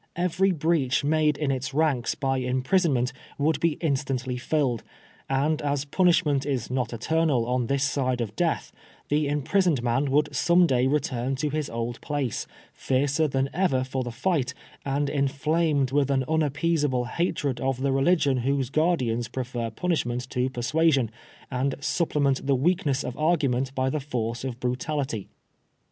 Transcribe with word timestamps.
Every 0.15 0.51
breach 0.51 1.03
made 1.03 1.37
in 1.37 1.51
its 1.51 1.75
ranks 1.75 2.15
by 2.15 2.39
imprisonment 2.39 3.13
would 3.37 3.59
be 3.59 3.73
instantly 3.81 4.35
fiUed; 4.35 4.81
and 5.29 5.61
as 5.61 5.85
punishment 5.85 6.43
is 6.43 6.71
not 6.71 6.91
eternal 6.91 7.45
on 7.45 7.67
this 7.67 7.83
side 7.83 8.19
of 8.19 8.35
death, 8.35 8.71
the 9.09 9.27
imprisoned 9.27 9.83
man 9.83 10.09
would 10.09 10.35
some 10.35 10.65
day 10.65 10.87
return 10.87 11.35
to 11.35 11.51
his 11.51 11.69
old 11.69 12.01
place, 12.01 12.47
fiercer 12.73 13.27
thaii 13.27 13.47
ever 13.53 13.83
for 13.83 14.03
the 14.03 14.09
fight, 14.09 14.55
and 14.83 15.07
inflamed 15.07 15.91
with 15.91 16.09
an 16.09 16.23
unappeasable 16.27 17.05
hatred 17.05 17.61
of 17.61 17.81
the 17.83 17.91
religion 17.91 18.37
whose 18.37 18.71
guardians 18.71 19.27
prefer 19.27 19.69
punishment 19.69 20.27
to 20.31 20.49
persuasion, 20.49 21.11
and 21.51 21.75
supplement 21.79 22.47
the 22.47 22.55
weakness 22.55 23.03
of 23.03 23.15
argument 23.19 23.75
by 23.75 23.87
the 23.87 23.99
force 23.99 24.43
of 24.43 24.59
brutality. 24.59 25.27